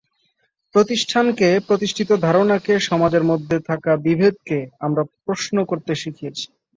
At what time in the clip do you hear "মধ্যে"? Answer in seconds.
3.23-3.57